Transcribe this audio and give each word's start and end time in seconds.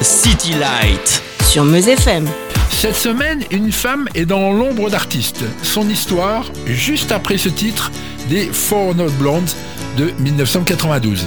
City 0.00 0.52
Light. 0.52 1.22
Sur 1.42 1.64
Meuse 1.64 1.88
FM. 1.88 2.28
Cette 2.70 2.94
semaine, 2.94 3.42
une 3.50 3.72
femme 3.72 4.08
est 4.14 4.26
dans 4.26 4.52
l'ombre 4.52 4.90
d'artiste. 4.90 5.42
Son 5.62 5.88
histoire, 5.88 6.50
juste 6.66 7.10
après 7.10 7.36
ce 7.36 7.48
titre, 7.48 7.90
des 8.28 8.46
Four 8.46 8.94
Note 8.94 9.14
Blondes 9.14 9.50
de 9.96 10.12
1992. 10.20 11.26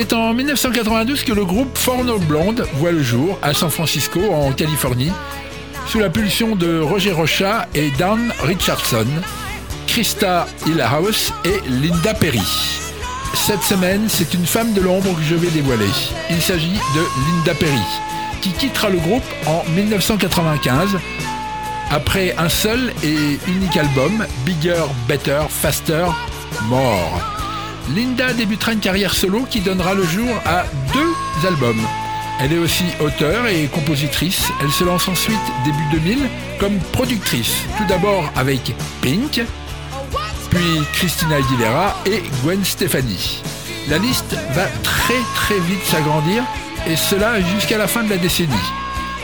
C'est 0.00 0.14
en 0.14 0.32
1992 0.32 1.24
que 1.24 1.32
le 1.34 1.44
groupe 1.44 1.76
Four 1.76 2.04
Note 2.04 2.22
Blonde 2.22 2.66
voit 2.76 2.90
le 2.90 3.02
jour 3.02 3.38
à 3.42 3.52
San 3.52 3.68
Francisco, 3.68 4.18
en 4.32 4.50
Californie, 4.50 5.12
sous 5.86 5.98
la 5.98 6.08
pulsion 6.08 6.56
de 6.56 6.80
Roger 6.80 7.12
Rocha 7.12 7.68
et 7.74 7.90
Dan 7.98 8.32
Richardson, 8.40 9.04
Krista 9.86 10.46
Hillhouse 10.66 11.34
et 11.44 11.60
Linda 11.68 12.14
Perry. 12.14 12.40
Cette 13.34 13.60
semaine, 13.60 14.06
c'est 14.08 14.32
une 14.32 14.46
femme 14.46 14.72
de 14.72 14.80
l'ombre 14.80 15.14
que 15.14 15.22
je 15.22 15.34
vais 15.34 15.50
dévoiler. 15.50 15.84
Il 16.30 16.40
s'agit 16.40 16.72
de 16.72 17.36
Linda 17.36 17.52
Perry, 17.52 17.84
qui 18.40 18.52
quittera 18.52 18.88
le 18.88 19.00
groupe 19.00 19.22
en 19.46 19.62
1995 19.72 20.96
après 21.90 22.34
un 22.38 22.48
seul 22.48 22.94
et 23.04 23.38
unique 23.46 23.76
album, 23.76 24.24
Bigger, 24.46 24.84
Better, 25.06 25.42
Faster, 25.50 26.06
More. 26.70 27.39
Linda 27.94 28.32
débutera 28.32 28.72
une 28.72 28.80
carrière 28.80 29.14
solo 29.14 29.46
qui 29.50 29.60
donnera 29.60 29.94
le 29.94 30.04
jour 30.04 30.28
à 30.46 30.64
deux 30.92 31.46
albums. 31.46 31.82
Elle 32.40 32.52
est 32.52 32.58
aussi 32.58 32.84
auteure 33.00 33.46
et 33.46 33.66
compositrice. 33.66 34.48
Elle 34.62 34.70
se 34.70 34.84
lance 34.84 35.08
ensuite 35.08 35.40
début 35.64 35.84
2000 35.92 36.18
comme 36.58 36.78
productrice. 36.92 37.52
Tout 37.76 37.84
d'abord 37.88 38.30
avec 38.36 38.74
Pink, 39.02 39.42
puis 40.50 40.82
Christina 40.92 41.36
Aguilera 41.36 41.96
et 42.06 42.22
Gwen 42.42 42.64
Stefani. 42.64 43.42
La 43.88 43.98
liste 43.98 44.36
va 44.54 44.66
très 44.82 45.20
très 45.34 45.58
vite 45.58 45.84
s'agrandir 45.84 46.44
et 46.86 46.96
cela 46.96 47.40
jusqu'à 47.40 47.78
la 47.78 47.88
fin 47.88 48.04
de 48.04 48.10
la 48.10 48.18
décennie. 48.18 48.54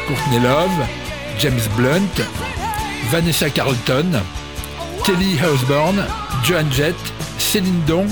Courtney 0.09 0.41
Love, 0.41 0.87
James 1.39 1.61
Blunt, 1.77 2.25
Vanessa 3.11 3.49
Carlton, 3.49 4.23
Kelly 5.05 5.39
Osbourne, 5.45 6.05
Joan 6.43 6.67
Jett, 6.73 6.97
Céline 7.39 7.81
Dion 7.87 8.07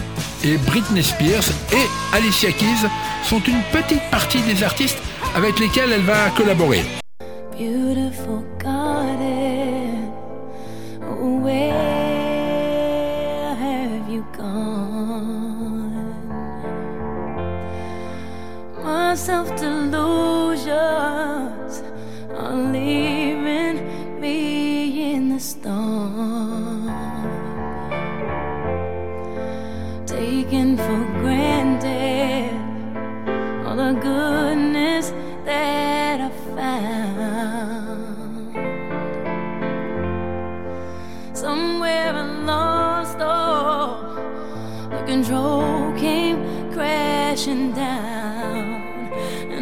et 0.44 0.58
Britney 0.58 1.02
Spears 1.02 1.48
et 1.72 1.88
Alicia 2.14 2.52
Keys 2.52 2.86
sont 3.24 3.40
une 3.40 3.62
petite 3.72 4.02
partie 4.10 4.42
des 4.42 4.62
artistes 4.62 4.98
avec 5.34 5.58
lesquels 5.58 5.90
elle 5.92 6.02
va 6.02 6.30
collaborer. 6.36 6.84
Beautiful 7.58 8.44
garden, 8.58 10.12
where 11.42 11.72
have 13.54 14.10
you 14.10 14.24
gone? 14.36 16.14
My 18.82 19.14
self 19.16 19.54
delusions 19.56 20.72
are 22.36 22.56
leaving 22.72 23.80
me 24.20 25.14
in 25.14 25.34
the 25.34 25.40
storm. 25.40 26.33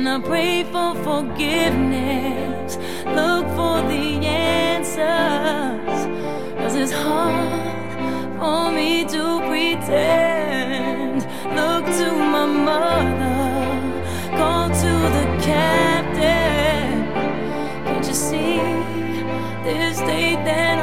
And 0.04 0.24
I 0.24 0.26
pray 0.26 0.64
for 0.64 0.96
forgiveness. 1.04 2.76
Look 3.06 3.46
for 3.54 3.82
the 3.88 4.26
answers, 4.26 4.98
cause 6.58 6.74
it's 6.74 6.90
hard 6.90 8.40
for 8.40 8.72
me 8.72 9.04
to 9.04 9.38
pretend. 9.46 11.22
Look 11.54 11.84
to 12.00 12.10
my 12.34 12.46
mother, 12.46 13.50
call 14.36 14.68
to 14.70 14.92
the 15.16 15.26
captain. 15.40 17.06
Can't 17.84 18.06
you 18.08 18.14
see 18.14 18.58
this 19.62 19.98
state 19.98 20.42
that 20.44 20.81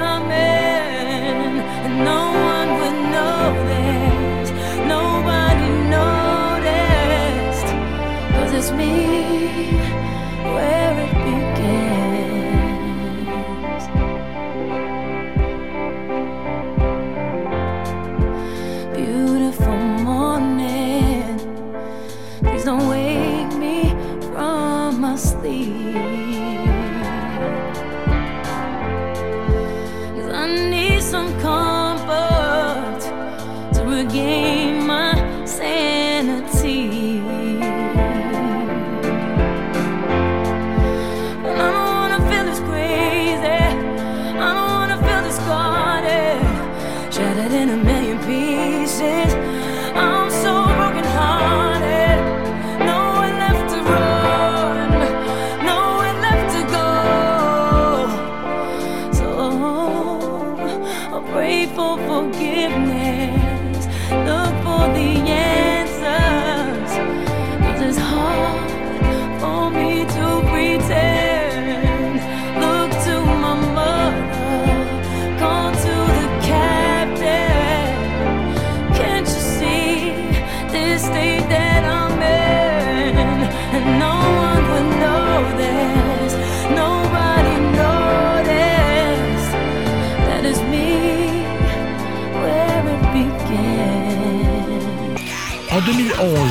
2011, 96.20 96.50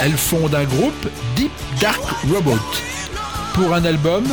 elle 0.00 0.12
fonde 0.12 0.54
un 0.54 0.64
groupe 0.64 1.08
Deep 1.36 1.50
Dark 1.80 2.00
Robot 2.32 2.58
pour 3.54 3.74
un 3.74 3.84
album 3.84 4.24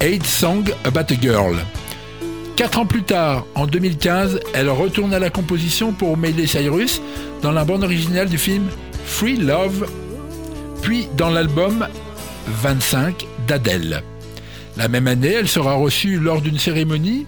Eight 0.00 0.24
Song 0.26 0.64
About 0.84 1.12
a 1.12 1.20
Girl. 1.20 1.56
Quatre 2.56 2.78
ans 2.78 2.86
plus 2.86 3.02
tard, 3.02 3.46
en 3.54 3.66
2015, 3.66 4.40
elle 4.52 4.68
retourne 4.68 5.14
à 5.14 5.18
la 5.18 5.30
composition 5.30 5.92
pour 5.92 6.18
Miley 6.18 6.46
Cyrus 6.46 7.00
dans 7.40 7.52
la 7.52 7.64
bande 7.64 7.82
originale 7.82 8.28
du 8.28 8.36
film 8.36 8.66
Free 9.06 9.36
Love, 9.36 9.88
puis 10.82 11.08
dans 11.16 11.30
l'album 11.30 11.86
25 12.46 13.26
d'Adèle. 13.48 14.02
La 14.76 14.88
même 14.88 15.06
année, 15.06 15.32
elle 15.32 15.48
sera 15.48 15.74
reçue 15.74 16.18
lors 16.18 16.42
d'une 16.42 16.58
cérémonie 16.58 17.26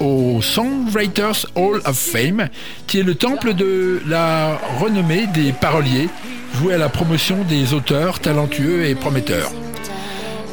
au 0.00 0.40
Songwriters 0.42 1.46
Hall 1.54 1.80
of 1.84 1.96
Fame, 1.96 2.48
qui 2.86 3.00
est 3.00 3.02
le 3.02 3.14
temple 3.14 3.54
de 3.54 4.00
la 4.06 4.58
renommée 4.80 5.26
des 5.28 5.52
paroliers, 5.52 6.08
voué 6.54 6.74
à 6.74 6.78
la 6.78 6.88
promotion 6.88 7.44
des 7.48 7.74
auteurs 7.74 8.20
talentueux 8.20 8.86
et 8.86 8.94
prometteurs. 8.94 9.50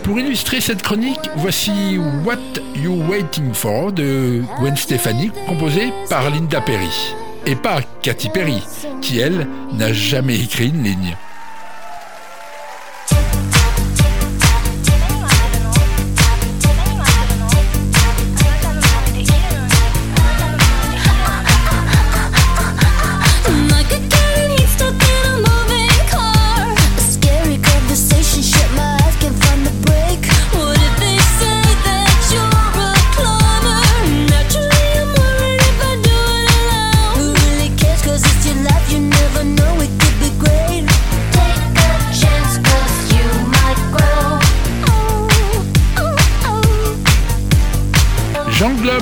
Pour 0.03 0.19
illustrer 0.19 0.61
cette 0.61 0.81
chronique, 0.81 1.29
voici 1.35 1.97
What 2.25 2.61
You 2.75 3.03
Waiting 3.09 3.53
For 3.53 3.91
de 3.91 4.41
Gwen 4.59 4.75
Stefani, 4.75 5.31
composé 5.47 5.93
par 6.09 6.29
Linda 6.29 6.59
Perry. 6.61 7.13
Et 7.45 7.55
pas 7.55 7.81
Katy 8.01 8.29
Perry, 8.29 8.61
qui 9.01 9.19
elle 9.19 9.47
n'a 9.73 9.93
jamais 9.93 10.39
écrit 10.39 10.69
une 10.69 10.83
ligne. 10.83 11.15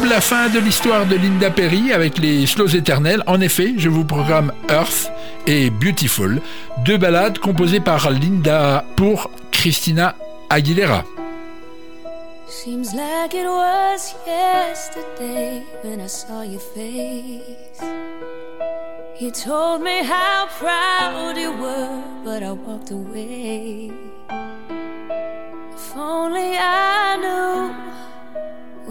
La 0.09 0.21
fin 0.21 0.49
de 0.49 0.59
l'histoire 0.59 1.05
de 1.05 1.15
Linda 1.15 1.49
Perry 1.49 1.91
avec 1.93 2.17
les 2.17 2.45
slows 2.45 2.67
éternels. 2.67 3.23
En 3.27 3.41
effet, 3.41 3.73
je 3.77 3.89
vous 3.89 4.03
programme 4.03 4.51
Earth 4.69 5.11
et 5.47 5.69
Beautiful, 5.69 6.41
deux 6.85 6.97
ballades 6.97 7.39
composées 7.39 7.79
par 7.79 8.09
Linda 8.09 8.83
pour 8.95 9.29
Christina 9.51 10.15
Aguilera. 10.49 11.03
Seems 12.47 12.93
like 12.93 13.33
it 13.33 13.45
was 13.45 14.15
yesterday 14.25 15.61
when 15.83 16.01
I 16.01 16.07
saw 16.07 16.41
your 16.41 16.59
face. 16.59 17.81
You 19.19 19.31
told 19.31 19.81
me 19.81 20.03
how 20.03 20.47
proud 20.59 21.37
you 21.37 21.51
were, 21.51 22.01
but 22.23 22.41
I 22.41 22.51
walked 22.51 22.91
away. 22.91 23.91
If 25.73 25.95
only 25.95 26.55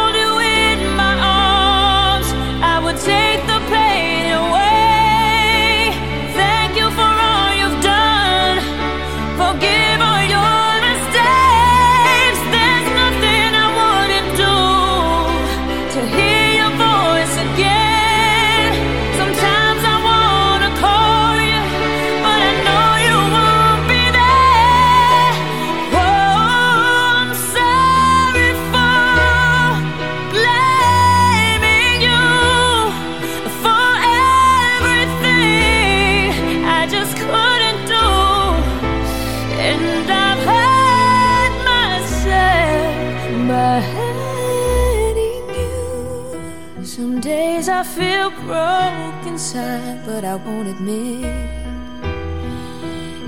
but 50.21 50.27
I 50.27 50.35
won't 50.35 50.67
admit. 50.67 51.23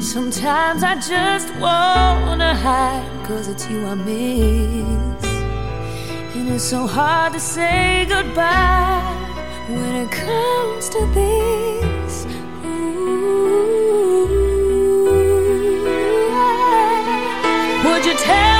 Sometimes 0.03 0.83
I 0.83 0.97
just 0.97 1.55
wanna 1.61 2.53
hide, 2.53 3.07
cause 3.25 3.47
it's 3.47 3.71
you 3.71 3.87
I 3.87 3.95
miss. 3.95 5.25
And 6.35 6.49
it's 6.49 6.65
so 6.65 6.89
hard 6.89 7.33
to 7.35 7.39
say 7.39 8.07
goodbye 8.09 9.05
when 9.69 9.95
it 10.03 10.11
comes 10.11 10.89
to 10.89 11.07
this. 11.15 12.27
Ooh. 12.65 13.47
Would 17.85 18.05
you 18.05 18.15
tell 18.15 18.60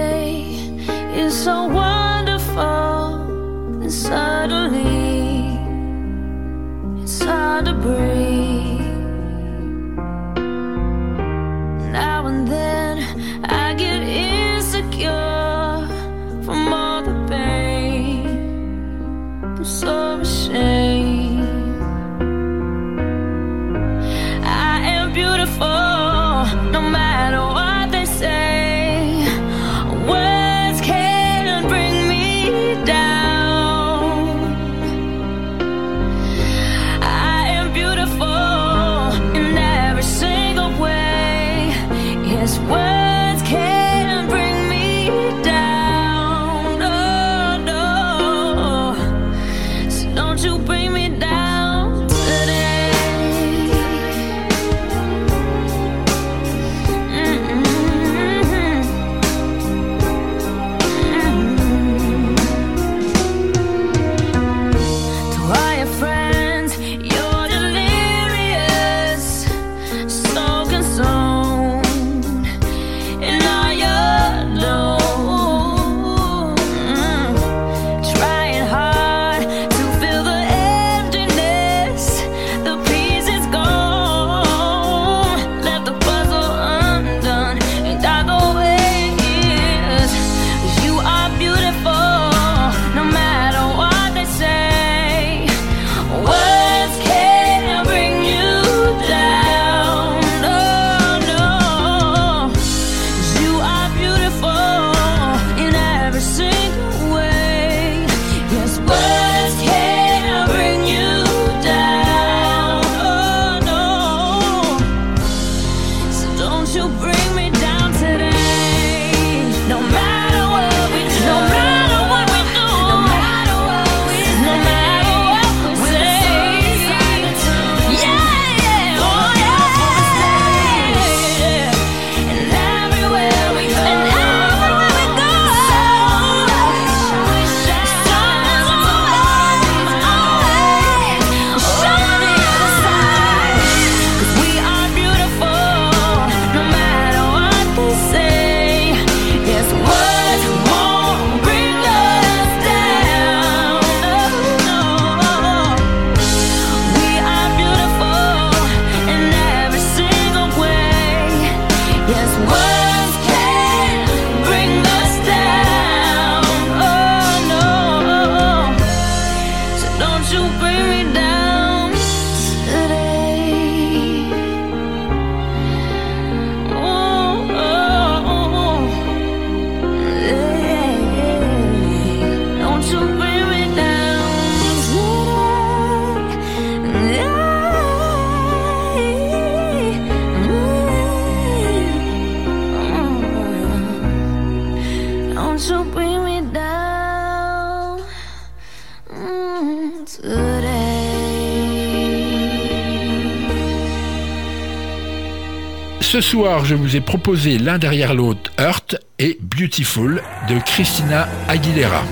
Ce 206.21 206.27
soir, 206.27 206.65
je 206.65 206.75
vous 206.75 206.95
ai 206.95 207.01
proposé 207.01 207.57
l'un 207.57 207.79
derrière 207.79 208.13
l'autre 208.13 208.51
Hurt 208.59 208.95
et 209.17 209.39
Beautiful 209.41 210.21
de 210.47 210.59
Christina 210.59 211.27
Aguilera. 211.47 212.03